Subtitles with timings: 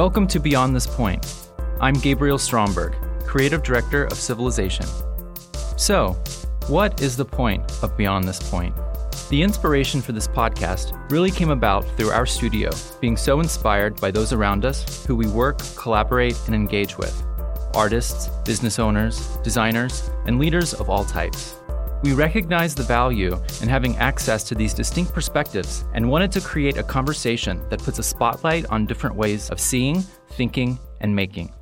[0.00, 1.50] Welcome to Beyond This Point.
[1.78, 2.94] I'm Gabriel Stromberg,
[3.26, 4.86] Creative Director of Civilization.
[5.76, 6.16] So,
[6.68, 8.74] what is the point of Beyond This Point?
[9.28, 12.70] The inspiration for this podcast really came about through our studio
[13.02, 17.22] being so inspired by those around us who we work, collaborate, and engage with
[17.74, 21.59] artists, business owners, designers, and leaders of all types.
[22.02, 26.78] We recognize the value in having access to these distinct perspectives and wanted to create
[26.78, 30.00] a conversation that puts a spotlight on different ways of seeing,
[30.30, 31.52] thinking, and making.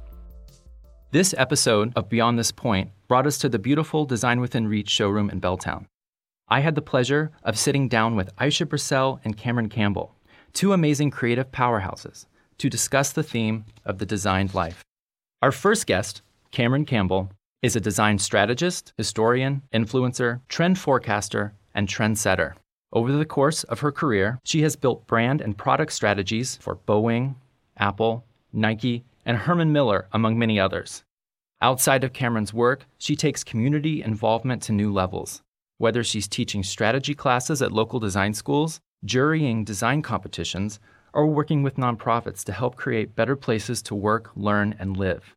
[1.10, 5.28] This episode of Beyond This Point brought us to the beautiful Design Within Reach showroom
[5.28, 5.86] in Belltown.
[6.48, 10.14] I had the pleasure of sitting down with Ayse Birsel and Cameron Campbell,
[10.52, 12.26] two amazing creative powerhouses,
[12.58, 14.84] to discuss the theme of the designed life.
[15.42, 16.22] Our first guest,
[16.52, 22.54] Cameron Campbell, is a design strategist, historian, influencer, trend forecaster, and trendsetter.
[22.92, 27.34] Over the course of her career, she has built brand and product strategies for Boeing,
[27.76, 31.04] Apple, Nike, and Herman Miller, among many others.
[31.60, 35.42] Outside of Cameron's work, she takes community involvement to new levels.
[35.78, 40.78] Whether she's teaching strategy classes at local design schools, jurying design competitions,
[41.12, 45.34] or working with nonprofits to help create better places to work, learn, and live.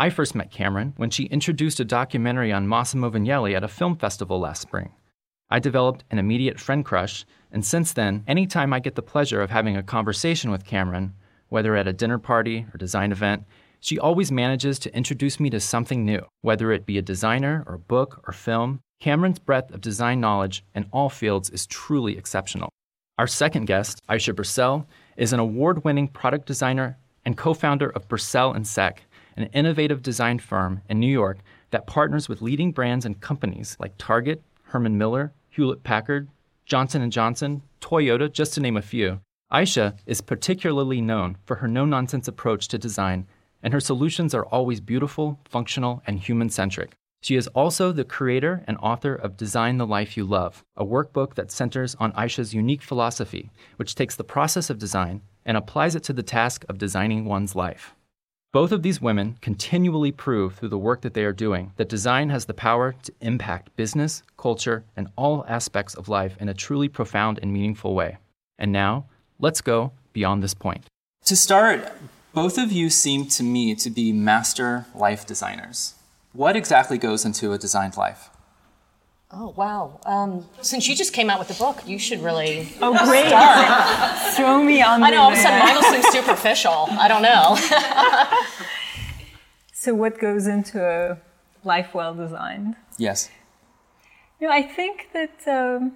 [0.00, 3.96] I first met Cameron when she introduced a documentary on Massimo Vignelli at a film
[3.96, 4.92] festival last spring.
[5.50, 9.50] I developed an immediate friend crush, and since then, anytime I get the pleasure of
[9.50, 11.14] having a conversation with Cameron,
[11.48, 13.42] whether at a dinner party or design event,
[13.80, 17.76] she always manages to introduce me to something new, whether it be a designer or
[17.76, 18.78] book or film.
[19.00, 22.68] Cameron's breadth of design knowledge in all fields is truly exceptional.
[23.18, 28.08] Our second guest, Ayse Birsel, is an award winning product designer and co founder of
[28.08, 29.02] Birsel and Seck,
[29.38, 31.38] an innovative design firm in New York
[31.70, 36.28] that partners with leading brands and companies like Target, Herman Miller, Hewlett Packard,
[36.66, 39.20] Johnson & Johnson, Toyota, just to name a few.
[39.52, 43.26] Ayse is particularly known for her no-nonsense approach to design,
[43.62, 46.92] and her solutions are always beautiful, functional, and human-centric.
[47.20, 51.34] She is also the creator and author of Design the Life You Love, a workbook
[51.34, 56.04] that centers on Ayse's unique philosophy, which takes the process of design and applies it
[56.04, 57.94] to the task of designing one's life.
[58.50, 62.30] Both of these women continually prove through the work that they are doing that design
[62.30, 66.88] has the power to impact business, culture, and all aspects of life in a truly
[66.88, 68.16] profound and meaningful way.
[68.58, 69.04] And now,
[69.38, 70.86] let's go beyond this point.
[71.26, 71.92] To start,
[72.32, 75.92] both of you seem to me to be master life designers.
[76.32, 78.30] What exactly goes into a designed life?
[79.30, 80.00] Oh wow!
[80.06, 82.66] Um, since you just came out with the book, you should really.
[82.80, 83.26] Oh great!
[83.26, 84.34] Start.
[84.36, 85.00] Throw me on.
[85.00, 85.06] The.
[85.06, 85.20] I know.
[85.20, 86.86] All of a sudden, mine will seem superficial.
[86.92, 87.56] I don't know.
[89.74, 91.18] so, what goes into a
[91.62, 92.76] life well designed?
[92.96, 93.28] Yes.
[94.40, 95.92] You know, I think that um,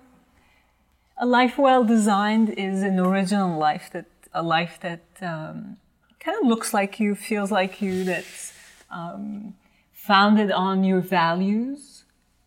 [1.16, 3.88] a life well designed is an original life.
[3.92, 5.78] That a life that um,
[6.20, 8.04] kind of looks like you, feels like you.
[8.04, 8.52] That's
[8.90, 9.54] um,
[9.94, 11.91] founded on your values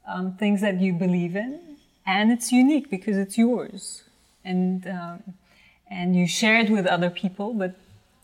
[0.08, 1.60] um, things that you believe in,
[2.06, 4.04] and it's unique because it's yours,
[4.44, 5.24] and um,
[5.90, 7.54] and you share it with other people.
[7.54, 7.76] But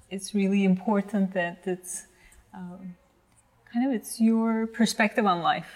[0.09, 2.05] it's really important that it's
[2.53, 2.95] um,
[3.71, 5.71] kind of it's your perspective on life,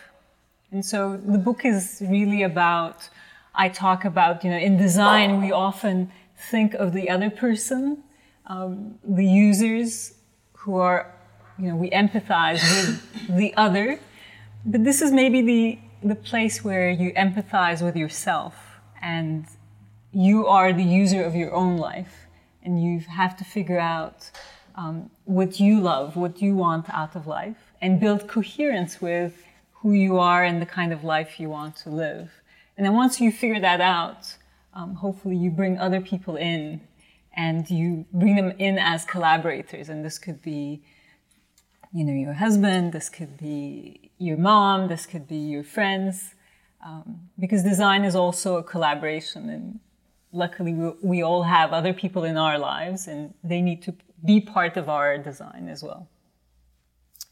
[0.72, 3.10] and so the book is really about.
[3.58, 6.12] I talk about you know in design we often
[6.52, 8.04] think of the other person,
[8.48, 10.14] um, the users
[10.54, 11.14] who are
[11.58, 13.98] you know we empathize with the other
[14.66, 18.56] but this is maybe the the place where you empathize with yourself
[19.02, 19.48] and
[20.12, 22.28] you are the user of your own life
[22.62, 24.30] and you have to figure out
[24.76, 29.94] um, what you love, what you want out of life, and build coherence with who
[29.94, 32.30] you are and the kind of life you want to live.
[32.78, 34.36] And then once you figure that out,
[34.76, 36.82] um, hopefully you bring other people in
[37.36, 39.90] and you bring them in as collaborators.
[39.90, 40.84] And this could be,
[41.92, 46.36] you know, your husband, this could be your mom, this could be your friends,
[46.86, 49.50] um, because design is also a collaboration.
[49.50, 49.80] And
[50.32, 54.40] luckily, we, we all have other people in our lives, and they need to be
[54.40, 56.08] part of our design as well.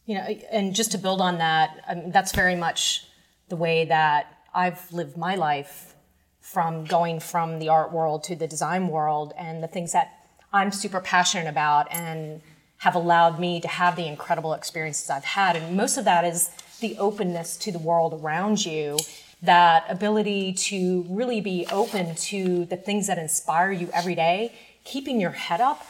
[0.05, 3.07] You know, and just to build on that, I mean, that's very much
[3.47, 5.95] the way that I've lived my life
[6.41, 10.11] from going from the art world to the design world and the things that
[10.51, 12.41] I'm super passionate about and
[12.79, 15.55] have allowed me to have the incredible experiences I've had.
[15.55, 16.51] And most of that is
[16.83, 18.99] the openness to the world around you,
[19.41, 24.53] that ability to really be open to the things that inspire you every day,
[24.83, 25.83] keeping your head up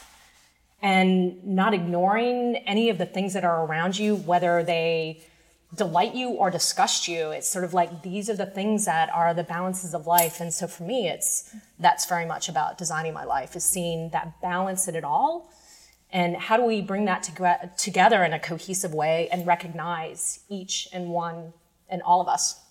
[0.82, 5.22] and not ignoring any of the things that are around you, whether they
[5.76, 7.32] delight you or disgust you.
[7.32, 10.40] It's sort of like these are the things that are the balances of life.
[10.40, 14.40] And so for me, it's that's very much about designing my life, is seeing that
[14.42, 15.50] balance in it all
[16.14, 20.88] And how do we bring that to, together in a cohesive way and recognize each
[20.94, 21.54] and one
[21.90, 22.62] and all of us?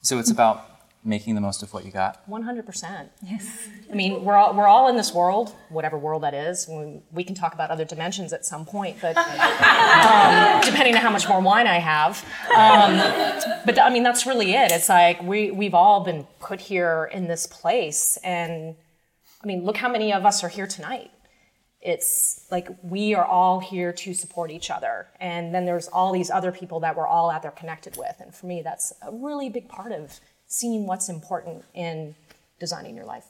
[0.00, 0.64] So it's about
[1.04, 2.28] making the most of what you got.
[2.28, 3.10] 100%.
[3.22, 3.68] Yes.
[3.90, 6.66] I mean, we're all, we're all in this world, whatever world that is.
[6.68, 11.10] We, we can talk about other dimensions at some point, but um, depending on how
[11.10, 12.24] much more wine I have.
[12.56, 14.72] Um, but I mean, that's really it.
[14.72, 18.18] It's like we, we've all been put here in this place.
[18.24, 18.74] And
[19.42, 21.10] I mean, look how many of us are here tonight.
[21.80, 25.06] It's like we are all here to support each other.
[25.20, 28.16] And then there's all these other people that we're all out there connected with.
[28.20, 32.16] And for me, that's a really big part of seeing what's important in
[32.58, 33.26] designing your life.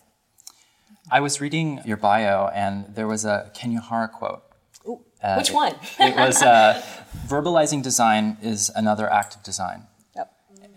[1.10, 4.42] I was reading your bio, and there was a Kenya Hara quote.
[4.86, 5.74] Ooh, uh, which one?
[5.98, 6.82] it was uh,
[7.26, 9.87] verbalizing design is another act of design.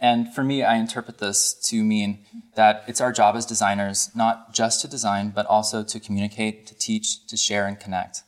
[0.01, 2.25] And for me, I interpret this to mean
[2.56, 6.75] that it's our job as designers not just to design, but also to communicate, to
[6.75, 8.24] teach, to share, and connect.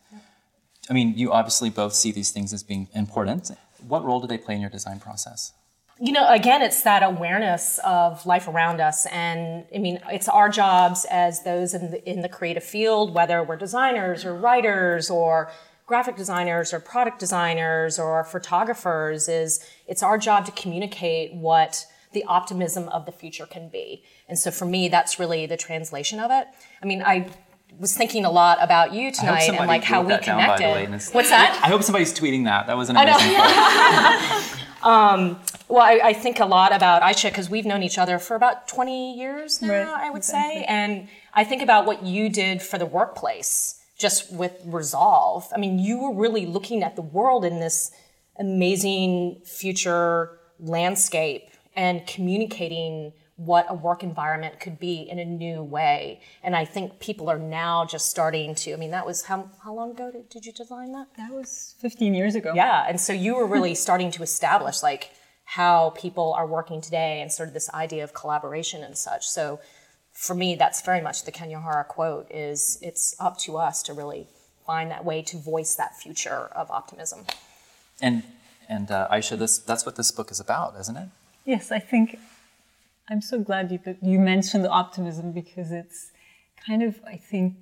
[0.87, 3.49] I mean, you obviously both see these things as being important.
[3.87, 5.51] What role do they play in your design process?
[5.99, 10.49] you know again it's that awareness of life around us and i mean it's our
[10.49, 15.51] jobs as those in the, in the creative field whether we're designers or writers or
[15.85, 22.24] graphic designers or product designers or photographers is it's our job to communicate what the
[22.25, 26.31] optimism of the future can be and so for me that's really the translation of
[26.31, 26.47] it
[26.81, 27.27] i mean i
[27.80, 30.63] was thinking a lot about you tonight and like how we connected.
[30.63, 31.59] Down, What's that?
[31.63, 32.68] I hope somebody's tweeting that.
[32.68, 37.65] That was an amazing um, well, I, I, think a lot about Ayse because we've
[37.65, 39.88] known each other for about 20 years now, right.
[39.88, 40.62] I would exactly.
[40.62, 40.65] say.
[40.65, 45.47] And I think about what you did for the workplace just with Resolve.
[45.56, 47.91] I mean, you were really looking at the world in this
[48.39, 56.21] amazing future landscape and communicating what a work environment could be in a new way.
[56.44, 59.74] And I think people are now just starting to, I mean, that was how, how
[59.74, 61.07] long ago did, did you design that?
[61.18, 62.53] That was 15 years ago.
[62.56, 62.85] Yeah.
[62.88, 65.12] And so you were really starting to establish like
[65.45, 69.27] how people are working today and sort of this idea of collaboration and such.
[69.27, 69.59] So
[70.12, 73.94] for me, that's very much the Kenya Hara quote is it's up to us to
[73.94, 74.27] really
[74.65, 77.25] find that way to voice that future of optimism.
[78.03, 78.23] And,
[78.67, 81.07] and uh, Ayse, this, that's what this book is about, isn't it?
[81.45, 82.19] Yes, I think
[83.09, 86.11] I'm so glad you, you mentioned the optimism because it's
[86.67, 87.55] kind of, I think,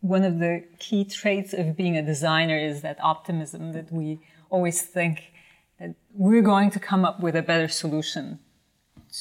[0.00, 4.82] one of the key traits of being a designer is that optimism that we always
[4.82, 5.32] think
[5.80, 8.38] that we're going to come up with a better solution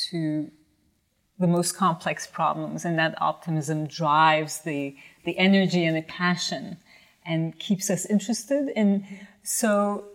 [0.09, 0.51] to
[1.39, 4.95] the most complex problems and that optimism drives the,
[5.25, 6.77] the energy and the passion
[7.25, 9.03] and keeps us interested and
[9.41, 10.05] so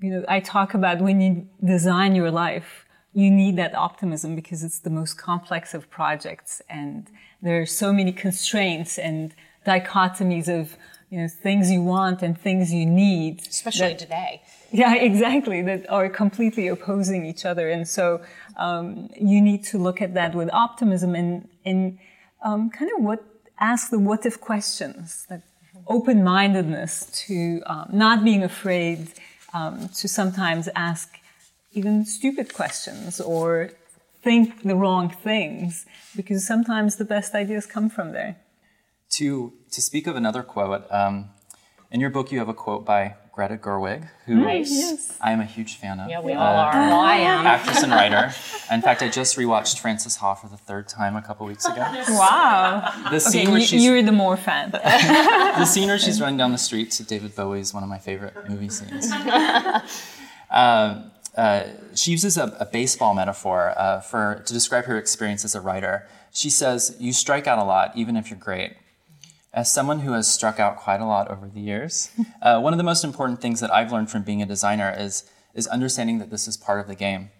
[0.00, 4.62] you know i talk about when you design your life you need that optimism because
[4.62, 7.08] it's the most complex of projects and
[7.42, 9.34] there are so many constraints and
[9.66, 10.76] dichotomies of
[11.10, 14.42] you know things you want and things you need especially that, today.
[14.72, 17.70] Yeah exactly that are completely opposing each other.
[17.70, 18.20] And so
[18.56, 21.98] um, you need to look at that with optimism and and
[22.42, 23.24] um, kind of what
[23.58, 25.42] ask the what if questions like
[25.88, 29.08] open-mindedness to um, not being afraid
[29.56, 31.18] um, to sometimes ask
[31.72, 33.70] even stupid questions or
[34.22, 38.36] think the wrong things because sometimes the best ideas come from there.
[39.18, 41.30] To, to speak of another quote, um,
[41.90, 44.70] in your book you have a quote by Greta Gerwig, who nice.
[44.70, 45.18] yes.
[45.20, 46.08] I am a huge fan of.
[46.08, 46.72] Yeah, we uh, all are.
[46.72, 47.46] Well, I am.
[47.46, 48.32] Actress and writer.
[48.72, 51.84] In fact, I just rewatched Frances Ha for the third time a couple weeks ago.
[52.08, 53.08] Wow.
[53.10, 54.70] The scene okay, where she's, you're the more fan.
[54.72, 57.98] the scene where she's running down the street to David Bowie is one of my
[57.98, 59.12] favorite movie scenes.
[59.12, 61.64] Uh, uh,
[61.94, 66.06] she uses a, a, baseball metaphor uh, for to describe her experience as a writer.
[66.32, 68.74] She says, "You strike out a lot, even if you're great."
[69.56, 72.10] As someone who has struck out quite a lot over the years,
[72.42, 75.24] uh, one of the most important things that I've learned from being a designer is
[75.54, 77.30] is understanding that this is part of the game.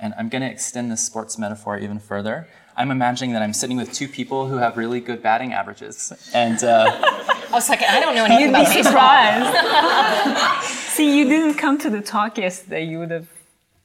[0.00, 2.48] And I'm going to extend this sports metaphor even further.
[2.78, 6.64] I'm imagining that I'm sitting with two people who have really good batting averages, and.
[6.64, 6.86] Uh,
[7.48, 10.64] I was like, I don't know anything You'd about be surprised.
[10.94, 12.84] See, you didn't come to the talk yesterday.
[12.84, 13.28] You would have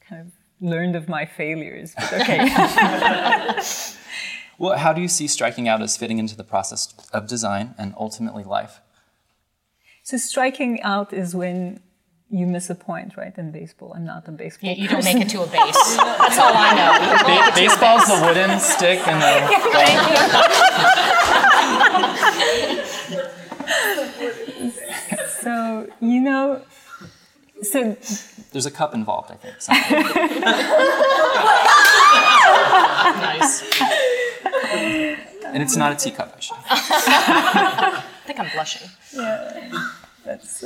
[0.08, 1.94] kind of learned of my failures.
[1.96, 2.50] But okay.
[4.64, 7.94] Well, how do you see striking out as fitting into the process of design and
[8.00, 8.80] ultimately life?
[10.04, 11.82] So striking out is when
[12.30, 13.38] you miss a point, right?
[13.38, 14.70] In baseball, I'm not a baseball.
[14.70, 15.98] Yeah, you don't make it to a base.
[15.98, 16.94] That's all I know.
[17.28, 19.34] Ba- baseball's the wooden stick and the.
[25.42, 26.62] so you know,
[27.62, 27.98] so
[28.54, 29.56] there's a cup involved, I think.
[33.24, 34.13] nice.
[34.74, 36.60] And it's not a teacup, actually.
[36.70, 38.90] I think I'm blushing.
[39.14, 39.72] Yeah.
[40.26, 40.64] Yes.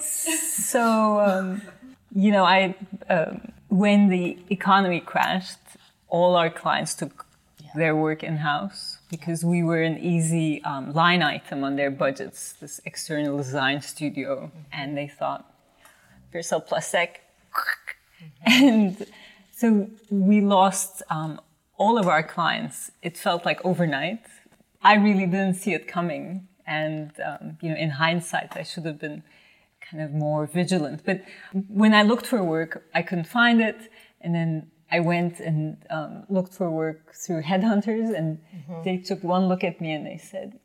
[0.00, 1.62] So, um,
[2.14, 2.74] you know, I
[3.08, 5.58] um, when the economy crashed,
[6.08, 7.26] all our clients took
[7.74, 12.52] their work in house because we were an easy um, line item on their budgets.
[12.54, 15.50] This external design studio, and they thought,
[16.32, 17.22] Birsel Plastic,
[18.46, 19.06] and
[19.54, 21.40] so we lost um,
[21.78, 22.90] all of our clients.
[23.02, 24.24] It felt like overnight.
[24.82, 28.98] I really didn't see it coming, and um, you know, in hindsight, I should have
[28.98, 29.22] been
[29.80, 31.02] kind of more vigilant.
[31.04, 31.22] But
[31.68, 36.24] when I looked for work, I couldn't find it, and then I went and um,
[36.28, 38.82] looked for work through headhunters, and mm-hmm.
[38.84, 40.58] they took one look at me and they said,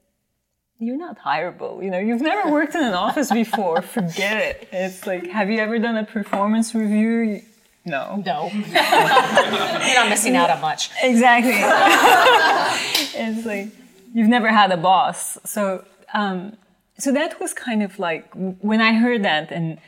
[0.79, 1.83] "You're not hireable.
[1.83, 3.81] You know, you've never worked in an office before.
[3.81, 7.41] Forget it." It's like, have you ever done a performance review?
[7.85, 8.21] No.
[8.25, 8.49] No.
[8.53, 10.89] You're not missing out on much.
[11.01, 11.53] Exactly.
[13.19, 13.69] it's like
[14.13, 15.37] you've never had a boss.
[15.43, 16.55] So, um,
[16.97, 19.79] so that was kind of like when I heard that, and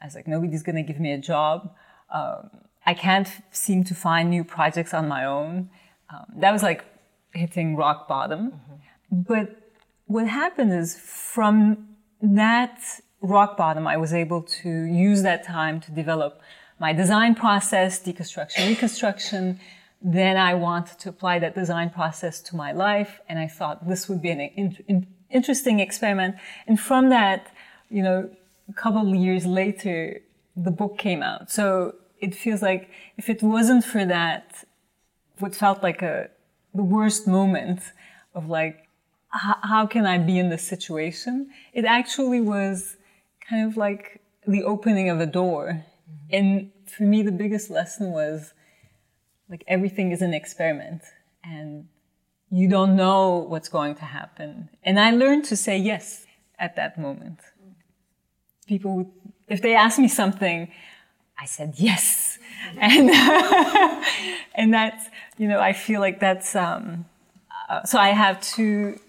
[0.00, 1.74] I was like, nobody's going to give me a job.
[2.12, 2.50] Um,
[2.84, 5.70] I can't seem to find new projects on my own.
[6.12, 6.84] Um, that was like
[7.32, 8.50] hitting rock bottom.
[8.50, 9.22] Mm-hmm.
[9.22, 9.56] But
[10.06, 11.88] what happened is from
[12.20, 12.80] that
[13.20, 16.40] rock bottom, I was able to use that time to develop
[16.80, 19.60] my design process, deconstruction, reconstruction.
[20.02, 24.08] Then I wanted to apply that design process to my life, and I thought this
[24.08, 26.36] would be an in, in, interesting experiment.
[26.66, 27.52] And from that,
[27.90, 28.30] you know,
[28.68, 30.20] a couple of years later,
[30.56, 31.50] the book came out.
[31.50, 34.64] So it feels like if it wasn't for that,
[35.38, 36.30] what felt like a
[36.74, 37.80] the worst moment
[38.34, 38.88] of like,
[39.30, 41.50] how can I be in this situation?
[41.72, 42.96] It actually was
[43.48, 45.84] kind of like the opening of a door
[46.32, 48.52] and for me, the biggest lesson was
[49.48, 51.02] like everything is an experiment
[51.42, 51.88] and
[52.50, 54.68] you don't know what's going to happen.
[54.82, 56.26] And I learned to say yes
[56.58, 57.40] at that moment.
[58.66, 59.10] People, would,
[59.48, 60.70] if they ask me something,
[61.38, 62.38] I said yes.
[62.76, 63.08] And,
[64.54, 65.06] and that's,
[65.38, 67.06] you know, I feel like that's, um,
[67.70, 69.00] uh, so I have two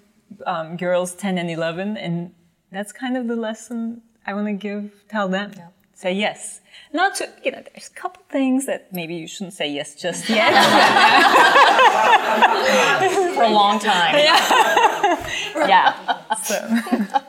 [0.45, 2.33] um, girls, 10 and 11, and
[2.71, 5.51] that's kind of the lesson I want to give, tell them.
[5.57, 5.67] Yeah
[6.01, 6.61] say yes.
[6.93, 10.29] Not to, you know, there's a couple things that maybe you shouldn't say yes just
[10.29, 10.51] yet.
[13.35, 14.15] For a long time.
[14.15, 15.67] Yeah.
[15.67, 16.33] yeah.
[16.43, 17.21] So.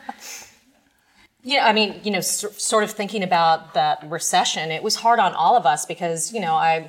[1.45, 5.35] Yeah, I mean, you know, sort of thinking about that recession, it was hard on
[5.35, 6.89] all of us because, you know, I,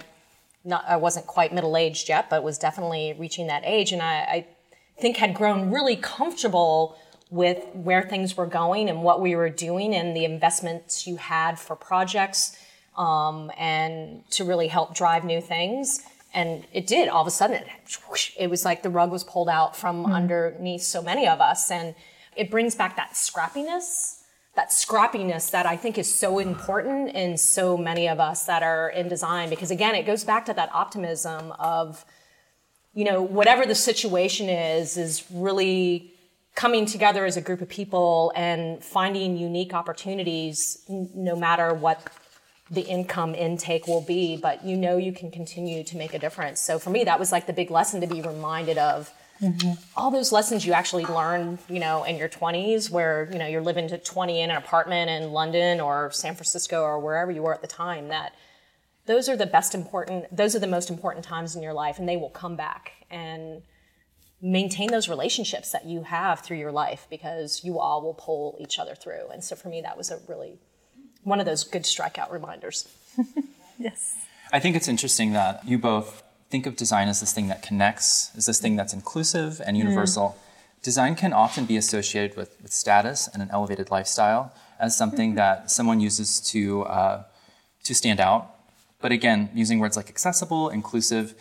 [0.63, 4.15] not, I wasn't quite middle aged yet, but was definitely reaching that age, and I,
[4.15, 4.45] I
[4.99, 6.97] think had grown really comfortable
[7.33, 11.57] with where things were going and what we were doing and the investments you had
[11.57, 12.55] for projects
[12.95, 16.03] um, and to really help drive new things.
[16.35, 17.09] And it did.
[17.09, 17.99] All of a sudden, it,
[18.37, 20.13] it was like the rug was pulled out from mm.
[20.13, 21.71] underneath so many of us.
[21.71, 21.95] And
[22.35, 24.21] it brings back that scrappiness,
[24.55, 28.89] that scrappiness that I think is so important in so many of us that are
[28.89, 29.49] in design.
[29.49, 32.05] Because again, it goes back to that optimism of,
[32.93, 36.12] you know, whatever the situation is, is really
[36.55, 42.07] coming together as a group of people and finding unique opportunities no matter what
[42.69, 46.59] the income intake will be but you know you can continue to make a difference.
[46.59, 49.11] So for me that was like the big lesson to be reminded of.
[49.41, 49.71] Mm-hmm.
[49.97, 53.63] all those lessons you actually learn you know in your 20s where you know you're
[53.63, 57.53] living to 20 in an apartment in london or san francisco or wherever you were
[57.53, 58.35] at the time that
[59.05, 62.07] those are the best important those are the most important times in your life and
[62.07, 62.91] they will come back.
[63.09, 63.61] And
[64.43, 68.77] maintain those relationships that you have through your life because you all will pull each
[68.77, 69.29] other through.
[69.31, 70.59] And so for me, that was a really
[71.23, 72.89] one of those good strikeout reminders.
[73.79, 74.17] yes.
[74.51, 78.31] I think it's interesting that you both think of design as this thing that connects,
[78.35, 80.35] as this thing that's inclusive and universal.
[80.37, 80.83] Mm.
[80.83, 85.37] Design can often be associated with, with status and an elevated lifestyle as something mm-hmm.
[85.37, 87.23] that someone uses to, uh,
[87.85, 88.53] to stand out.
[88.99, 91.33] But again, using words like accessible, inclusive,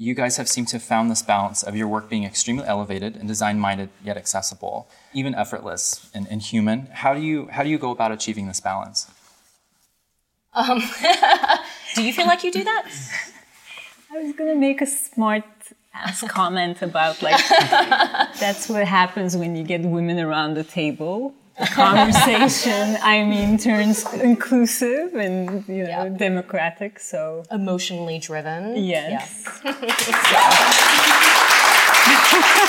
[0.00, 3.16] you guys have seemed to have found this balance of your work being extremely elevated
[3.16, 6.86] and design minded yet accessible, even effortless and, and, human.
[6.92, 9.10] How do you how do you go about achieving this balance?
[10.54, 10.78] Um,
[11.96, 12.88] do you feel like you do that?
[14.12, 15.44] I was gonna make a smart
[15.92, 17.42] ass comment about like
[18.38, 21.34] that's what happens when you get women around the table
[21.66, 26.08] conversation i mean turns inclusive and you know yeah.
[26.08, 29.72] democratic so emotionally driven yes yeah.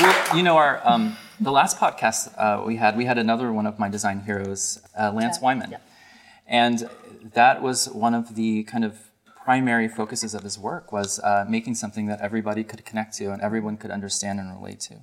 [0.00, 3.66] well you know our um, the last podcast uh, we had we had another one
[3.66, 5.44] of my design heroes uh, lance yeah.
[5.44, 5.76] wyman
[6.46, 6.88] and
[7.34, 8.98] that was one of the kind of
[9.44, 13.42] primary focuses of his work was uh, making something that everybody could connect to and
[13.42, 14.94] everyone could understand and relate to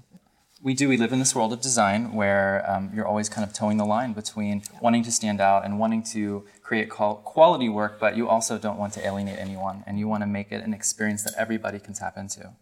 [0.63, 0.87] we do.
[0.87, 3.85] We live in this world of design where um, you're always kind of towing the
[3.85, 8.57] line between wanting to stand out and wanting to create quality work, but you also
[8.57, 11.79] don't want to alienate anyone and you want to make it an experience that everybody
[11.79, 12.53] can tap into.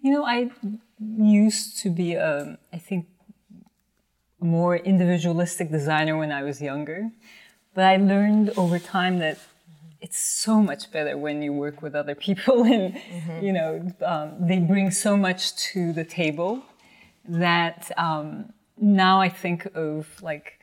[0.00, 0.50] You know, I
[1.00, 3.06] used to be, a, um, I think,
[4.40, 7.10] more individualistic designer when I was younger,
[7.74, 9.38] but I learned over time that
[10.00, 13.44] it's so much better when you work with other people and mm-hmm.
[13.44, 16.62] you know um, they bring so much to the table
[17.26, 20.58] that um, now I think of like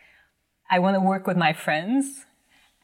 [0.70, 2.26] I want to work with my friends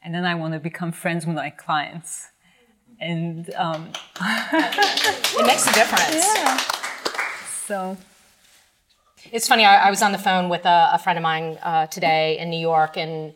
[0.02, 2.28] and then I want to become friends with my clients
[3.00, 6.26] and um, it makes a difference.
[6.36, 6.58] Yeah.
[7.66, 7.96] So
[9.30, 9.64] it's funny.
[9.64, 12.50] I, I was on the phone with a, a friend of mine uh, today in
[12.50, 13.34] New York and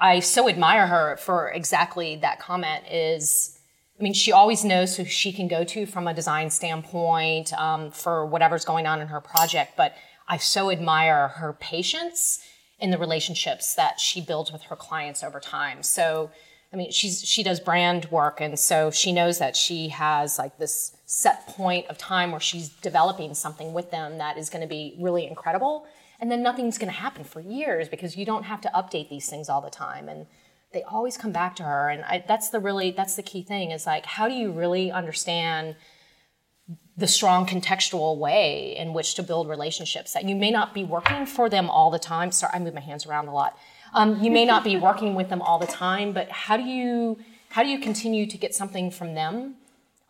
[0.00, 3.58] I so admire her for exactly that comment is,
[4.00, 7.90] I mean, she always knows who she can go to from a design standpoint um,
[7.90, 9.76] for whatever's going on in her project.
[9.76, 9.94] But
[10.26, 12.40] I so admire her patience
[12.78, 15.82] in the relationships that she builds with her clients over time.
[15.82, 16.30] So,
[16.72, 20.56] I mean, she's she does brand work, and so she knows that she has like
[20.56, 24.68] this set point of time where she's developing something with them that is going to
[24.68, 25.86] be really incredible
[26.20, 29.28] and then nothing's going to happen for years because you don't have to update these
[29.28, 30.26] things all the time and
[30.72, 33.70] they always come back to her and I, that's the really that's the key thing
[33.70, 35.76] is like how do you really understand
[36.96, 40.12] the strong contextual way in which to build relationships?
[40.12, 42.30] That you may not be working for them all the time.
[42.30, 43.58] Sorry i move my hands around a lot.
[43.94, 47.18] Um, you may not be working with them all the time but how do you
[47.48, 49.56] how do you continue to get something from them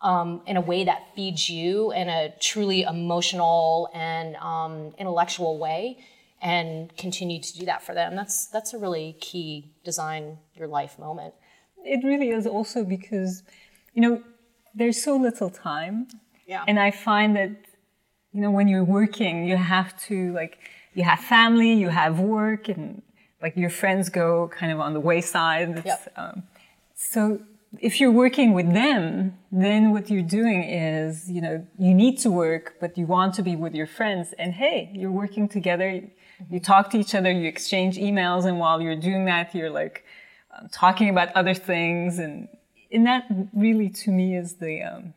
[0.03, 5.99] um, in a way that feeds you in a truly emotional and um, intellectual way
[6.43, 10.99] and continue to do that for them that's that's a really key design your life
[10.99, 11.35] moment
[11.85, 13.43] it really is also because
[13.95, 14.23] you know
[14.75, 16.07] there's so little time
[16.47, 17.51] yeah and i find that
[18.33, 20.59] you know when you're working you have to like
[20.95, 23.03] you have family you have work and
[23.43, 26.13] like your friends go kind of on the wayside yep.
[26.17, 26.43] Um,
[26.95, 27.41] so
[27.79, 32.31] if you're working with them, then what you're doing is, you know, you need to
[32.31, 34.35] work, but you want to be with your friends.
[34.39, 36.03] And hey, you're working together.
[36.49, 40.05] You talk to each other, you exchange emails, and while you're doing that, you're like
[40.57, 42.19] um, talking about other things.
[42.19, 42.49] And,
[42.93, 45.15] and that really, to me, is the, um,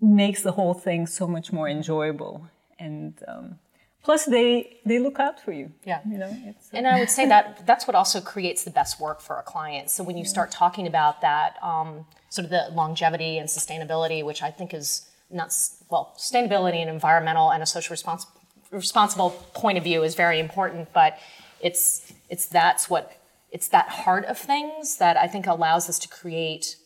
[0.00, 2.46] makes the whole thing so much more enjoyable.
[2.78, 3.58] And, um,
[4.02, 7.66] plus they they look out for you yeah you know and i would say that
[7.66, 10.86] that's what also creates the best work for a client so when you start talking
[10.86, 15.52] about that um, sort of the longevity and sustainability which i think is not
[15.90, 18.26] well sustainability and environmental and a social respons-
[18.70, 21.18] responsible point of view is very important but
[21.60, 26.08] it's it's that's what it's that heart of things that i think allows us to
[26.08, 26.76] create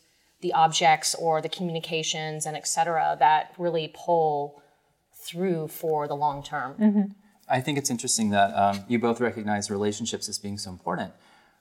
[0.41, 4.61] the objects or the communications and et cetera that really pull
[5.23, 6.75] through for the long term.
[6.75, 7.01] Mm-hmm.
[7.47, 11.13] I think it's interesting that um, you both recognize relationships as being so important.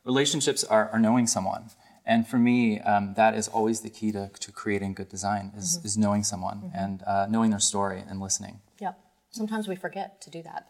[0.05, 1.71] Relationships are, are knowing someone.
[2.05, 5.77] And for me, um, that is always the key to, to creating good design is,
[5.77, 5.87] mm-hmm.
[5.87, 6.77] is knowing someone mm-hmm.
[6.77, 8.61] and uh, knowing their story and listening.
[8.81, 8.99] Yep.
[9.33, 10.69] Sometimes we forget to do that.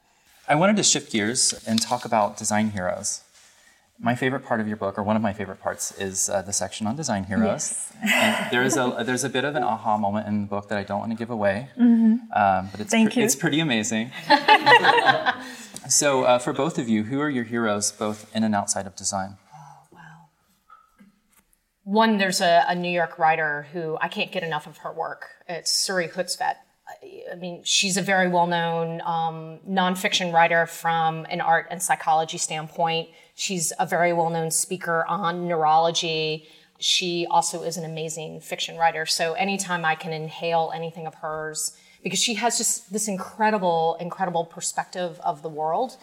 [0.48, 3.22] I wanted to shift gears and talk about design heroes
[4.02, 6.52] my favorite part of your book, or one of my favorite parts, is uh, the
[6.52, 7.90] section on design heroes.
[8.02, 8.12] Yes.
[8.12, 10.82] and there's a there's a bit of an aha moment in the book that I
[10.82, 12.16] don't want to give away, mm-hmm.
[12.32, 13.24] um, but it's Thank you.
[13.24, 14.10] it's pretty amazing.
[15.88, 18.96] so, uh, for both of you, who are your heroes, both in and outside of
[18.96, 19.36] design?
[19.54, 20.28] Oh wow!
[21.84, 25.26] One, there's a, a New York writer who I can't get enough of her work.
[25.48, 26.56] It's Siri Hustvedt.
[27.30, 32.38] I mean, she's a very well known um, nonfiction writer from an art and psychology
[32.38, 33.08] standpoint.
[33.34, 36.48] She's a very well known speaker on neurology.
[36.78, 39.06] She also is an amazing fiction writer.
[39.06, 44.44] So anytime I can inhale anything of hers, because she has just this incredible, incredible
[44.44, 45.96] perspective of the world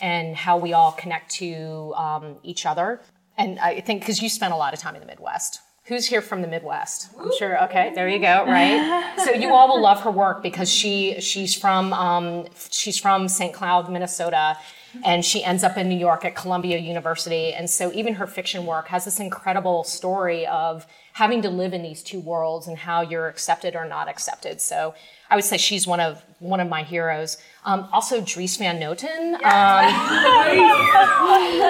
[0.00, 3.00] and how we all connect to um, each other.
[3.36, 5.60] And I think because you spent a lot of time in the Midwest,
[5.90, 7.08] Who's here from the Midwest?
[7.18, 7.64] I'm sure.
[7.64, 8.44] Okay, there you go.
[8.46, 9.12] Right.
[9.24, 13.52] so you all will love her work because she she's from um, she's from St.
[13.52, 14.56] Cloud, Minnesota,
[15.04, 17.52] and she ends up in New York at Columbia University.
[17.52, 21.82] And so even her fiction work has this incredible story of having to live in
[21.82, 24.60] these two worlds and how you're accepted or not accepted.
[24.60, 24.94] So
[25.28, 27.36] I would say she's one of one of my heroes.
[27.64, 29.84] Um, also, Dries Van Noten, um,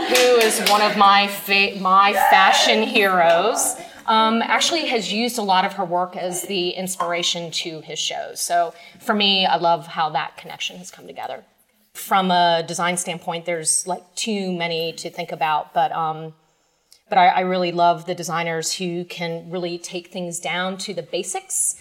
[0.15, 5.65] who is one of my fa- my fashion heroes um, actually has used a lot
[5.65, 8.41] of her work as the inspiration to his shows.
[8.41, 11.45] So for me, I love how that connection has come together.
[11.95, 16.35] From a design standpoint, there's like too many to think about, but um,
[17.09, 21.03] but I, I really love the designers who can really take things down to the
[21.03, 21.75] basics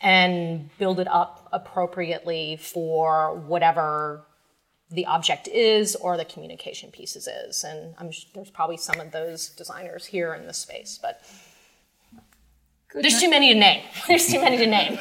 [0.00, 4.26] and build it up appropriately for whatever
[4.90, 7.64] the object is or the communication pieces is.
[7.64, 11.22] And I'm there's probably some of those designers here in this space, but
[12.94, 13.82] Good there's too many to name.
[14.06, 14.98] There's too many to name.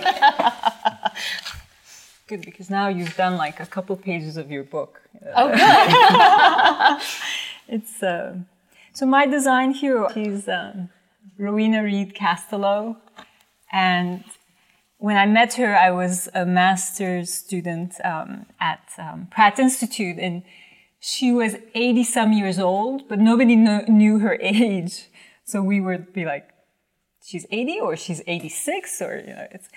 [2.28, 5.02] good because now you've done like a couple pages of your book.
[5.36, 7.02] Oh, good.
[7.76, 8.36] it's uh,
[8.94, 10.10] so my design hero.
[10.12, 10.90] She's um,
[11.38, 12.98] Rowena Reed Kostellow,
[13.72, 14.24] and
[14.98, 20.44] when I met her, I was a master's student um, at um, Pratt Institute, and
[21.00, 25.10] she was 80 some years old, but nobody kn- knew her age.
[25.44, 26.53] So we would be like,
[27.24, 29.70] she's 80 or she's 86 or, you know, it's,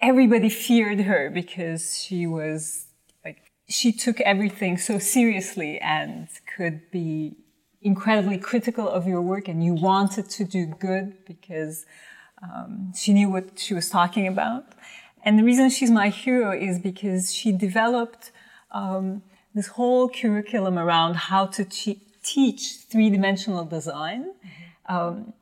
[0.00, 2.86] everybody feared her because she was
[3.24, 7.36] like, she took everything so seriously and could be
[7.80, 11.86] incredibly critical of your work and you wanted to do good because
[12.42, 14.64] um, she knew what she was talking about.
[15.24, 18.32] And the reason she's my hero is because she developed
[18.72, 19.22] um,
[19.54, 24.96] this whole curriculum around how to teach three-dimensional design, mm-hmm.
[24.96, 25.32] um,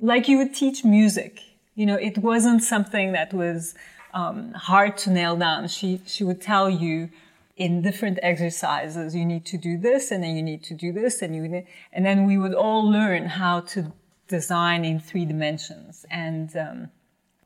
[0.00, 1.42] like you would teach music.
[1.74, 3.74] You know, it wasn't something that was
[4.14, 5.68] um, hard to nail down.
[5.68, 7.10] She she would tell you
[7.56, 11.22] in different exercises, you need to do this, and then you need to do this,
[11.22, 13.92] and you and then we would all learn how to
[14.28, 16.06] design in three dimensions.
[16.10, 16.90] And um,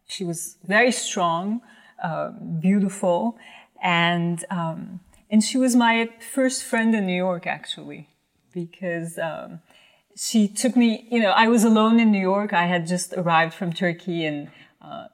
[0.07, 1.63] she was very strong,
[2.03, 3.39] uh, beautiful,
[3.83, 8.09] and um, and she was my first friend in New York actually,
[8.53, 9.61] because um,
[10.17, 11.07] she took me.
[11.11, 12.53] You know, I was alone in New York.
[12.53, 15.07] I had just arrived from Turkey, and uh,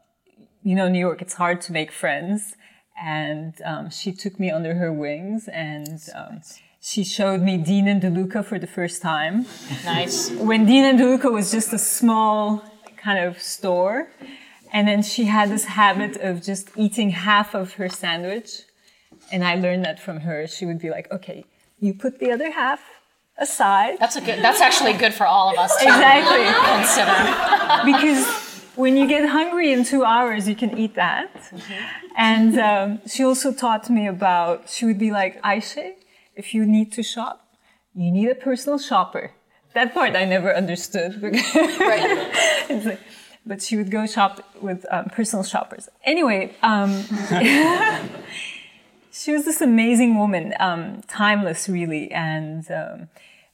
[0.62, 1.22] you know, New York.
[1.22, 2.54] It's hard to make friends,
[3.00, 6.40] and um, she took me under her wings and um,
[6.80, 9.46] she showed me Dean and DeLuca for the first time.
[9.84, 10.30] Nice.
[10.30, 12.64] When Dean and DeLuca was just a small
[12.96, 14.10] kind of store.
[14.72, 18.62] And then she had this habit of just eating half of her sandwich.
[19.32, 20.46] And I learned that from her.
[20.46, 21.44] She would be like, okay,
[21.80, 22.80] you put the other half
[23.38, 23.98] aside.
[23.98, 26.46] That's a good, that's actually good for all of us to exactly.
[26.74, 27.16] consider.
[27.92, 28.26] because
[28.76, 31.34] when you get hungry in two hours, you can eat that.
[31.34, 32.06] Mm-hmm.
[32.16, 35.94] And um, she also taught me about, she would be like, Ayse,
[36.34, 37.48] if you need to shop,
[37.94, 39.32] you need a personal shopper.
[39.74, 41.22] That part I never understood.
[41.22, 42.84] right.
[42.84, 43.00] like,
[43.44, 45.88] but she would go shop with um, personal shoppers.
[46.04, 47.04] Anyway, um,
[49.18, 52.10] she was this amazing woman, um, timeless really.
[52.12, 53.08] And um,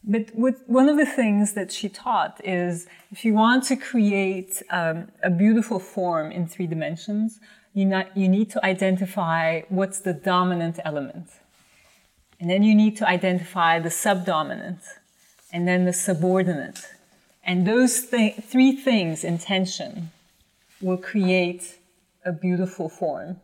[0.06, 0.30] but
[0.66, 5.30] one of the things that she taught is if you want to create um, a
[5.30, 7.40] beautiful form in three dimensions,
[7.72, 11.28] you, not, you need to identify what's the dominant element.
[12.38, 14.80] And then you need to identify the subdominant
[15.50, 16.80] and then the subordinate.
[17.42, 20.10] And those th- three things in tension
[20.82, 21.78] will create
[22.26, 23.40] a beautiful form.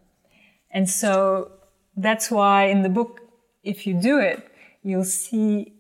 [0.71, 1.53] And so
[1.97, 3.21] that's why in the book,
[3.63, 4.47] if you do it,
[4.83, 5.75] you'll see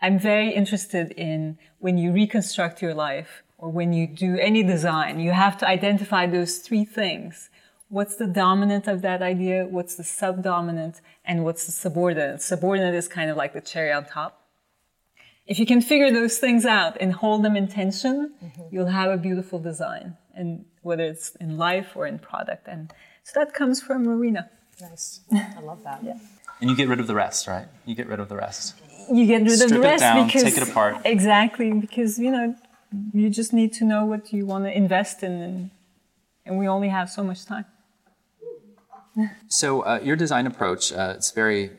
[0.00, 5.18] I'm very interested in when you reconstruct your life or when you do any design,
[5.18, 7.50] you have to identify those three things
[7.88, 12.42] what's the dominant of that idea, what's the subdominant, and what's the subordinate.
[12.42, 14.46] Subordinate is kind of like the cherry on top.
[15.46, 18.62] If you can figure those things out and hold them in tension, mm-hmm.
[18.70, 22.68] you'll have a beautiful design, and whether it's in life or in product.
[22.68, 24.50] And so that comes from Rowena.
[24.80, 25.20] Nice.
[25.32, 26.02] I love that.
[26.04, 26.18] yeah.
[26.60, 27.66] And you get rid of the rest, right?
[27.86, 28.74] You get rid of the rest.
[29.10, 30.98] You get rid Strip of the rest it down, because take it apart.
[31.04, 32.54] Exactly, because you know
[33.12, 35.70] you just need to know what you want to invest in, and,
[36.44, 37.64] and we only have so much time
[39.48, 41.70] so uh, your design approach, uh, it's very,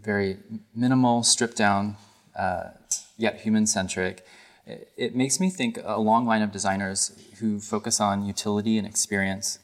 [0.00, 0.38] very
[0.74, 1.96] minimal, stripped down,
[2.36, 2.70] uh,
[3.16, 4.24] yet human-centric.
[4.66, 8.86] It, it, makes me think a long line of designers who focus on utility and
[8.86, 9.58] experience.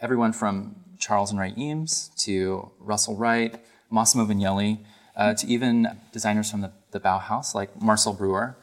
[0.00, 4.78] Everyone from Charles and Ray Eames to Russel Wright, Massimo Vignelli,
[5.16, 8.56] uh, to even designers from the, the Bauhaus like Marcel Breuer.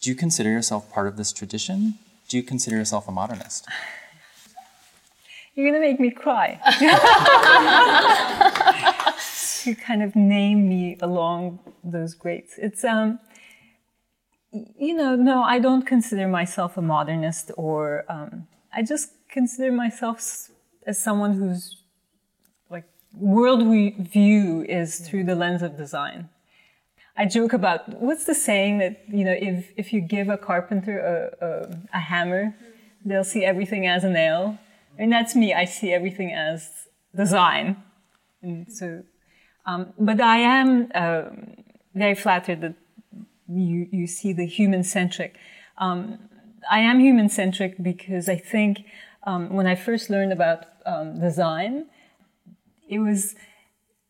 [0.00, 1.94] Do you consider yourself part of this tradition?
[2.28, 3.66] Do you consider yourself a modernist?
[5.54, 6.60] You're gonna make me cry.
[9.62, 12.54] to kind of name me along those greats.
[12.58, 13.18] It's um,
[14.52, 20.48] you know, no, I don't consider myself a modernist, or um, I just consider myself
[20.86, 21.82] as someone whose
[22.70, 23.62] like world
[23.98, 26.28] view is through the lens of design.
[27.16, 30.98] I joke about what's the saying that you know if if you give a carpenter
[31.40, 32.54] a, a, a hammer,
[33.04, 34.58] they'll see everything as a nail
[34.98, 35.52] and that's me.
[35.52, 36.70] I see everything as
[37.14, 37.76] design.
[38.42, 39.02] And so,
[39.66, 41.24] um, but I am uh,
[41.94, 42.74] very flattered that
[43.48, 45.36] you, you see the human centric.
[45.78, 46.18] Um,
[46.70, 48.84] I am human centric because I think
[49.26, 51.86] um, when I first learned about um, design,
[52.88, 53.34] it was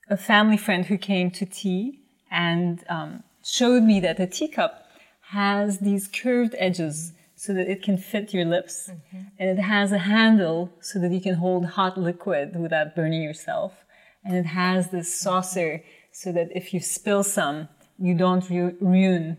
[0.08, 2.00] a family friend who came to tea
[2.30, 4.86] and um, showed me that a teacup
[5.30, 8.90] has these curved edges so that it can fit your lips.
[8.90, 9.22] Mm-hmm.
[9.38, 13.84] And it has a handle so that you can hold hot liquid without burning yourself.
[14.24, 19.38] And it has this saucer so that if you spill some, you don't ru- ruin,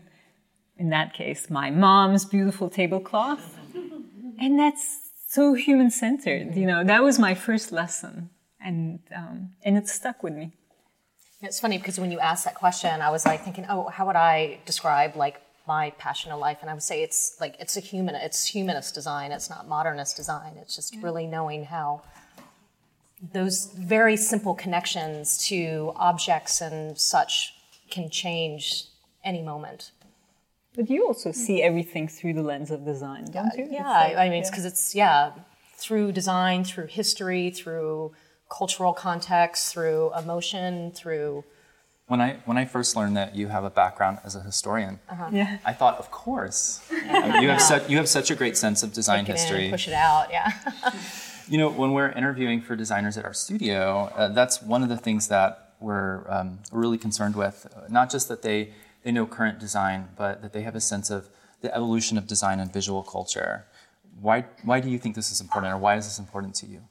[0.76, 3.58] in that case, my mom's beautiful tablecloth.
[4.40, 6.56] and that's so human centered.
[6.56, 8.30] You know, that was my first lesson.
[8.60, 10.52] And, um, and it stuck with me.
[11.42, 14.16] It's funny because when you asked that question, I was like thinking, oh, how would
[14.16, 16.58] I describe like my passion in life?
[16.62, 19.30] And I would say it's like it's a human, it's humanist design.
[19.30, 20.54] It's not modernist design.
[20.56, 21.02] It's just yeah.
[21.02, 22.02] really knowing how
[23.32, 27.54] those very simple connections to objects and such
[27.90, 28.86] can change
[29.24, 29.92] any moment.
[30.78, 33.66] But you also see everything through the lens of design, don't you?
[33.68, 35.32] Yeah, like, I mean, it's because it's yeah
[35.74, 38.12] through design, through history, through
[38.48, 41.42] cultural context, through emotion, through.
[42.06, 45.30] When I when I first learned that you have a background as a historian, uh-huh.
[45.32, 45.58] yeah.
[45.64, 47.40] I thought, of course, yeah.
[47.40, 49.70] you have such you have such a great sense of design history.
[49.70, 50.52] push it out, yeah.
[51.48, 54.96] you know, when we're interviewing for designers at our studio, uh, that's one of the
[54.96, 57.66] things that we're um, really concerned with.
[57.88, 58.70] Not just that they
[59.02, 61.28] they know current design, but that they have a sense of
[61.60, 63.66] the evolution of design and visual culture.
[64.20, 66.82] Why why do you think this is important, or why is this important to you?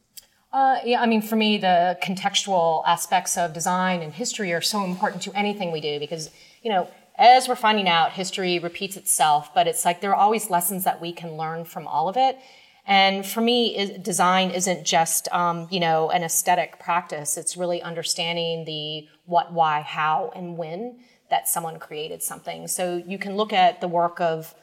[0.54, 4.84] Uh, yeah, I mean, for me, the contextual aspects of design and history are so
[4.84, 6.32] important to anything we do because,
[6.64, 10.50] you know, as we're finding out, history repeats itself, but it's like there are always
[10.50, 12.38] lessons that we can learn from all of it.
[12.86, 17.38] And for me, design isn't just, um, you know, an aesthetic practice.
[17.38, 22.68] It's really understanding the what, why, how, and when that someone created something.
[22.68, 24.54] So you can look at the work of,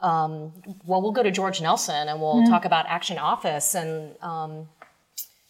[0.00, 0.52] um,
[0.84, 2.50] well, we'll go to George Nelson and we'll mm-hmm.
[2.50, 4.68] talk about Action Office and, um,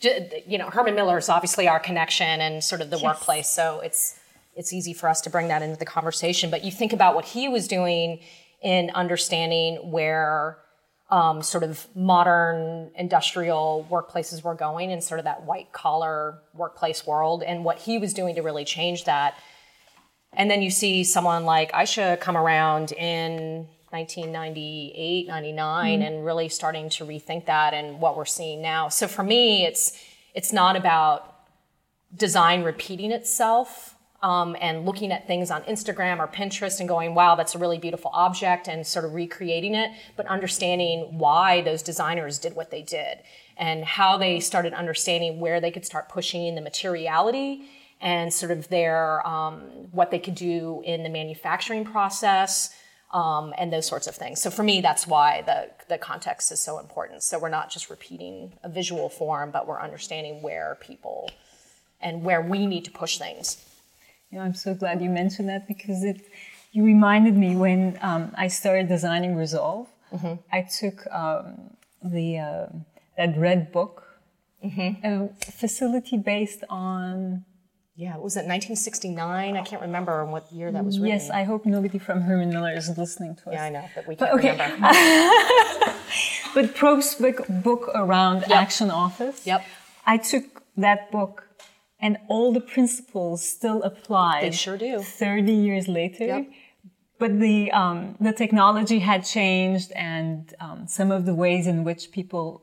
[0.00, 3.04] you know, Herman Miller is obviously our connection and sort of the yes.
[3.04, 3.48] workplace.
[3.48, 4.18] So it's
[4.54, 6.50] it's easy for us to bring that into the conversation.
[6.50, 8.20] But you think about what he was doing
[8.60, 10.58] in understanding where
[11.10, 17.06] um, sort of modern industrial workplaces were going and sort of that white collar workplace
[17.06, 19.34] world and what he was doing to really change that.
[20.34, 26.02] And then you see someone like Ayse come around in 1998, 99, mm-hmm.
[26.02, 28.88] and really starting to rethink that and what we're seeing now.
[28.88, 29.98] So for me, it's
[30.34, 31.28] it's not about
[32.16, 37.34] design repeating itself um, and looking at things on Instagram or Pinterest and going, wow,
[37.34, 42.38] that's a really beautiful object, and sort of recreating it, but understanding why those designers
[42.38, 43.18] did what they did
[43.58, 47.68] and how they started understanding where they could start pushing the materiality
[48.02, 49.60] and sort of their um,
[49.92, 52.74] what they could do in the manufacturing process
[53.12, 54.42] um, and those sorts of things.
[54.42, 57.22] So for me, that's why the, the context is so important.
[57.22, 61.30] So we're not just repeating a visual form, but we're understanding where people
[62.00, 63.64] and where we need to push things.
[64.30, 66.20] You know, I'm so glad you mentioned that because it
[66.72, 69.88] you reminded me when um, I started designing Resolve.
[70.10, 70.34] Mm-hmm.
[70.50, 72.66] I took um, the uh,
[73.18, 74.04] that red book,
[74.64, 75.06] mm-hmm.
[75.06, 77.44] a facility based on
[77.94, 79.56] yeah, was it 1969?
[79.56, 81.18] I can't remember what year that was written.
[81.18, 83.54] Yes, I hope nobody from Herman Miller is listening to us.
[83.54, 84.52] Yeah, I know, but we can't but, okay.
[84.52, 84.88] remember.
[86.54, 88.50] but Propst's book, book around yep.
[88.50, 89.46] Action Office.
[89.46, 89.62] Yep.
[90.06, 91.46] I took that book,
[92.00, 94.40] and all the principles still apply.
[94.40, 95.02] They sure do.
[95.02, 96.24] 30 years later.
[96.24, 96.50] Yep.
[97.18, 102.10] But the um, the technology had changed, and um, some of the ways in which
[102.10, 102.62] people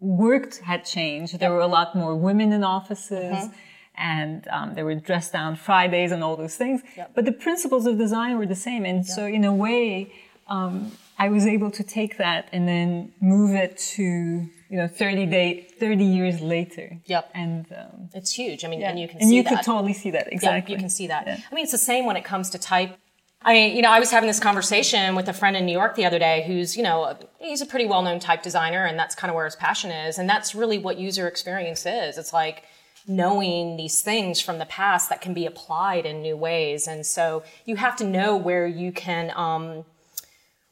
[0.00, 1.38] worked had changed.
[1.38, 3.34] There were a lot more women in offices.
[3.34, 3.56] Mm-hmm
[3.98, 6.82] and um, they were dressed down Fridays and all those things.
[6.96, 7.12] Yep.
[7.14, 8.84] But the principles of design were the same.
[8.84, 9.06] And yep.
[9.06, 10.12] so, in a way,
[10.48, 15.26] um, I was able to take that and then move it to you know 30
[15.26, 18.90] day 30 years later yep and um, it's huge i mean yeah.
[18.90, 19.48] and you can and you that.
[19.48, 21.38] could totally see that exactly yeah, you can see that yeah.
[21.50, 22.98] i mean it's the same when it comes to type
[23.42, 25.94] I mean, you know, I was having this conversation with a friend in New York
[25.94, 29.30] the other day who's, you know, he's a pretty well-known type designer and that's kind
[29.30, 30.18] of where his passion is.
[30.18, 32.18] And that's really what user experience is.
[32.18, 32.64] It's like,
[33.08, 36.88] knowing these things from the past that can be applied in new ways.
[36.88, 39.84] And so you have to know where you can, um,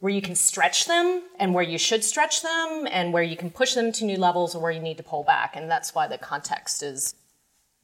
[0.00, 3.50] where you can stretch them and where you should stretch them and where you can
[3.50, 5.54] push them to new levels or where you need to pull back.
[5.54, 7.14] And that's why the context is,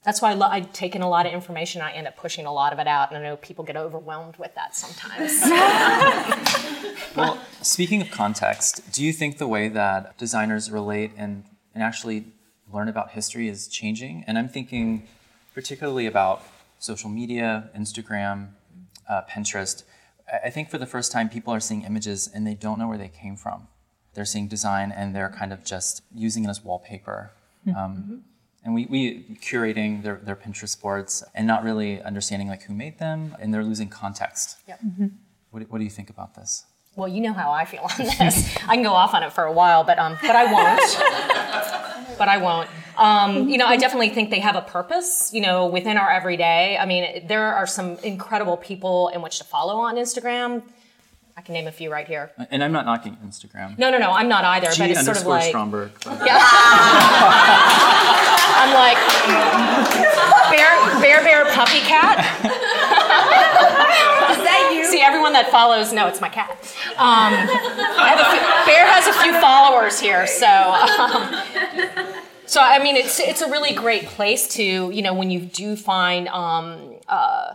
[0.05, 1.81] that's why I have taken a lot of information.
[1.81, 3.11] I end up pushing a lot of it out.
[3.11, 5.41] And I know people get overwhelmed with that sometimes.
[7.17, 12.25] well, speaking of context, do you think the way that designers relate and, and actually
[12.73, 14.25] learn about history is changing.
[14.27, 15.07] And I'm thinking
[15.55, 16.43] particularly about
[16.79, 18.49] social media, Instagram,
[19.09, 19.83] uh, Pinterest.
[20.45, 22.99] I think for the first time, people are seeing images and they don't know where
[22.99, 23.69] they came from.
[24.15, 27.31] they're seeing design and they're kind of just using it as wallpaper.
[27.77, 28.25] Um,
[28.65, 32.99] and we, we curating their, their Pinterest boards and not really understanding like who made
[32.99, 34.57] them and they're losing context.
[34.67, 34.81] Yep.
[35.51, 36.65] What, what do you think about this?
[36.97, 38.57] Well, you know how I feel on this.
[38.69, 40.81] I can go off on it for a while, but um, but I won't.
[42.21, 42.69] but I won't.
[42.99, 45.31] Um, you know, I definitely think they have a purpose.
[45.33, 46.77] You know, within our everyday.
[46.79, 50.63] I mean, there are some incredible people in which to follow on Instagram.
[51.37, 52.31] I can name a few right here.
[52.51, 53.79] And I'm not knocking Instagram.
[53.79, 54.71] No, no, no, I'm not either.
[54.71, 55.91] G but it's sort of underscore like Stromberg.
[56.05, 56.19] but-
[58.61, 58.99] I'm like
[60.53, 62.19] bear, bear, bear, puppy, cat.
[65.33, 66.51] That follows, no, it's my cat.
[66.97, 67.33] Um,
[68.31, 70.47] few, Bear has a few followers here, so.
[70.47, 72.15] Um,
[72.47, 75.77] so I mean, it's it's a really great place to you know when you do
[75.77, 77.55] find um, uh,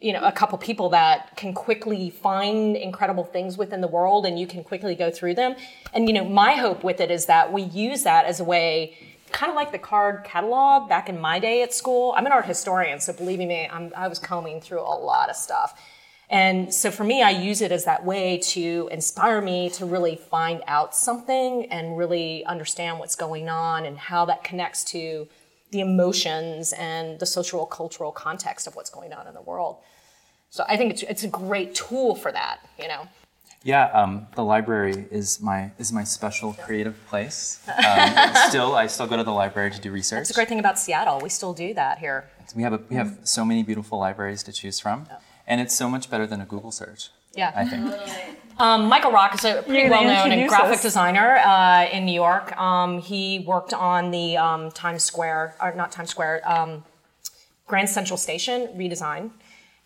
[0.00, 4.38] you know a couple people that can quickly find incredible things within the world, and
[4.38, 5.56] you can quickly go through them.
[5.94, 8.98] And you know, my hope with it is that we use that as a way.
[9.32, 12.14] Kind of like the card catalog back in my day at school.
[12.16, 15.36] I'm an art historian, so believe me, I'm, I was combing through a lot of
[15.36, 15.74] stuff.
[16.30, 20.16] And so for me, I use it as that way to inspire me to really
[20.16, 25.28] find out something and really understand what's going on and how that connects to
[25.70, 29.78] the emotions and the social cultural context of what's going on in the world.
[30.50, 33.08] So I think it's, it's a great tool for that, you know.
[33.64, 37.66] Yeah, um, the library is my is my special creative place.
[37.66, 40.20] Um, still, I still go to the library to do research.
[40.20, 41.18] It's a great thing about Seattle.
[41.20, 42.28] We still do that here.
[42.54, 45.06] We have a, we have so many beautiful libraries to choose from,
[45.46, 47.10] and it's so much better than a Google search.
[47.34, 47.52] Yeah.
[47.54, 47.92] I think.
[48.58, 50.82] Um, Michael Rock is a pretty well-known and graphic us.
[50.82, 52.56] designer uh, in New York.
[52.56, 56.84] Um, he worked on the um, Times Square, or not Times Square, um,
[57.66, 59.32] Grand Central Station redesign.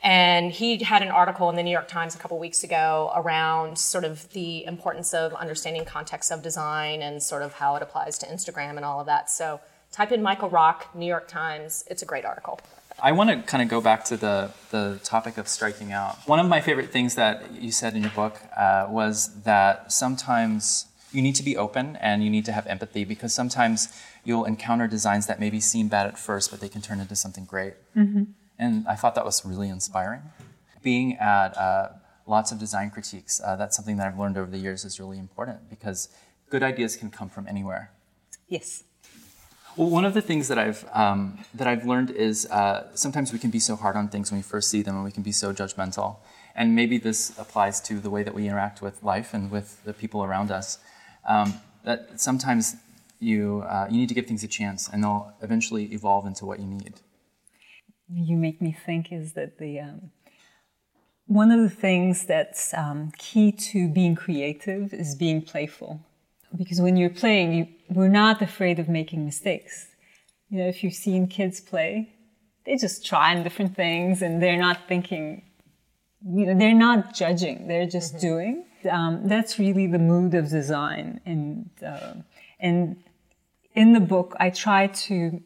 [0.02, 3.78] And he had an article in the New York Times a couple weeks ago around
[3.78, 8.16] sort of the importance of understanding context of design and sort of how it applies
[8.18, 9.28] to Instagram and all of that.
[9.28, 11.84] So type in Michael Rock, New York Times.
[11.88, 12.60] It's a great article.
[13.00, 16.16] I want to kind of go back to the, the topic of striking out.
[16.26, 20.86] One of my favorite things that you said in your book uh, was that sometimes
[21.12, 23.88] you need to be open and you need to have empathy because sometimes
[24.24, 27.44] you'll encounter designs that maybe seem bad at first, but they can turn into something
[27.44, 27.74] great.
[28.58, 30.22] And I thought that was really inspiring.
[30.82, 31.90] Being at uh,
[32.26, 35.18] lots of design critiques, uh, that's something that I've learned over the years is really
[35.18, 36.08] important because
[36.50, 37.92] good ideas can come from anywhere.
[38.48, 38.82] Yes.
[39.78, 43.38] Well, one of the things that I've um, that I've learned is uh, sometimes we
[43.38, 45.30] can be so hard on things when we first see them, and we can be
[45.30, 46.16] so judgmental.
[46.56, 49.92] And maybe this applies to the way that we interact with life and with the
[49.92, 50.78] people around us.
[51.28, 52.74] Um, that sometimes
[53.20, 56.58] you uh, you need to give things a chance, and they'll eventually evolve into what
[56.58, 56.94] you need.
[58.12, 60.10] you make me think is that the um,
[61.26, 66.00] one of the things that's um, key to being creative is being playful
[66.56, 69.88] because when you're playing you we're not afraid of making mistakes.
[70.50, 72.14] You know if you've seen kids play
[72.64, 75.42] they just try on different things and they're not thinking
[76.24, 78.64] you know they're not judging they're just doing.
[78.88, 81.20] Um, that's really the mood of design.
[81.26, 82.14] And uh,
[82.60, 82.96] and
[83.74, 85.40] in the book i try to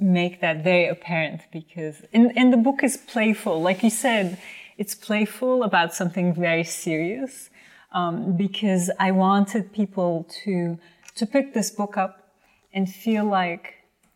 [0.00, 3.60] make that very apparent because and, and the book is playful.
[3.62, 4.38] Like you said
[4.78, 7.50] it's playful about something very serious
[7.92, 10.78] um, because i wanted people to
[11.14, 12.32] to pick this book up
[12.72, 13.74] and feel like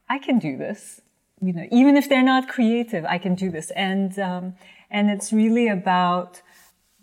[0.08, 1.00] i can do this
[1.40, 4.54] you know even if they're not creative i can do this and um,
[4.90, 6.40] and it's really about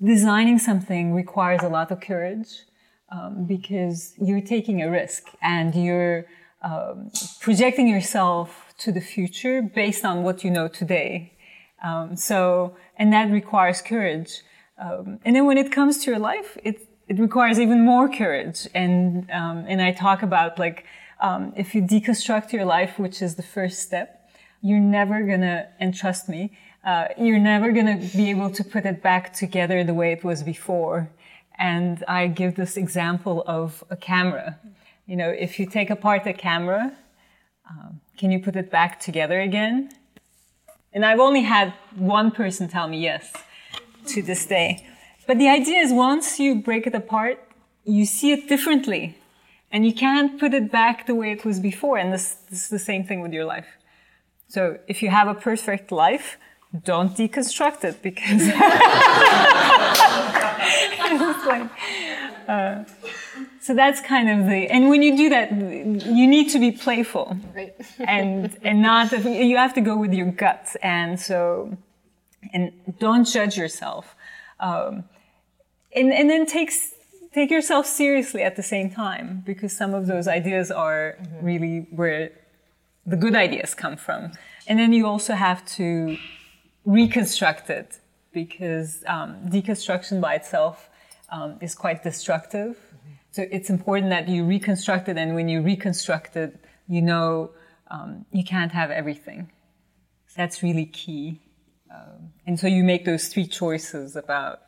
[0.03, 2.63] designing something requires a lot of courage
[3.11, 6.25] um, because you're taking a risk and you're
[6.63, 11.33] um, projecting yourself to the future based on what you know today.
[11.83, 14.41] Um, so, and that requires courage.
[14.81, 18.67] Um, and then when it comes to your life, it, it requires even more courage.
[18.73, 20.85] And, um, and I talk about like,
[21.19, 24.29] um, if you deconstruct your life, which is the first step,
[24.61, 29.03] you're never gonna, and trust me, uh, you're never gonna be able to put it
[29.03, 31.11] back together the way it was before.
[31.59, 34.57] And I give this example of a camera.
[35.05, 36.91] You know, if you take apart a camera,
[37.69, 39.91] um, can you put it back together again?
[40.91, 43.31] And I've only had one person tell me yes
[44.07, 44.85] to this day.
[45.27, 47.39] But the idea is once you break it apart,
[47.85, 49.15] you see it differently.
[49.71, 51.97] And you can't put it back the way it was before.
[51.97, 53.67] And this, this is the same thing with your life.
[54.47, 56.37] So if you have a perfect life,
[56.83, 58.41] don't deconstruct it because
[61.21, 61.69] it's like,
[62.47, 62.83] uh,
[63.59, 67.37] so that's kind of the and when you do that you need to be playful
[67.55, 67.75] Right.
[67.99, 71.77] and and not you have to go with your gut and so
[72.53, 74.15] and don't judge yourself
[74.59, 75.03] um,
[75.95, 76.93] and and then takes
[77.33, 81.45] take yourself seriously at the same time because some of those ideas are mm-hmm.
[81.45, 82.31] really where
[83.05, 84.31] the good ideas come from.
[84.67, 86.17] And then you also have to
[86.85, 87.99] reconstruct it
[88.31, 90.89] because um, deconstruction by itself
[91.29, 92.77] um, is quite destructive.
[92.77, 93.11] Mm-hmm.
[93.31, 97.51] So it's important that you reconstruct it, and when you reconstruct it, you know
[97.89, 99.49] um, you can't have everything.
[100.35, 101.39] That's really key.
[101.93, 104.61] Um, and so you make those three choices about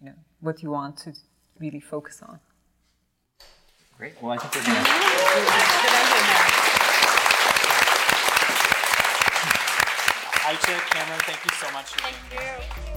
[0.00, 1.12] you know what you want to
[1.58, 2.38] really focus on.
[3.96, 4.14] Great.
[4.22, 4.90] Well, I think we're going to.
[10.42, 11.86] Ayse, Cameron, thank you so much.
[11.94, 12.92] Thank you.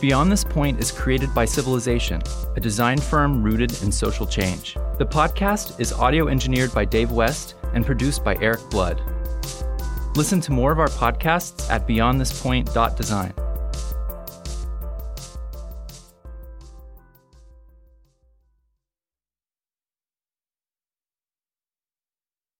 [0.00, 2.22] Beyond This Point is created by Civilization,
[2.54, 4.74] a design firm rooted in social change.
[4.98, 9.02] The podcast is audio engineered by Dave West and produced by Erik Blood.
[10.18, 13.47] Listen to more of our podcasts at beyondthispoint.design.